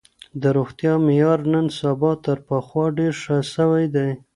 [0.41, 4.09] د روغتيا معيار نن سبا تر پخوا ډير ښه سوی دی.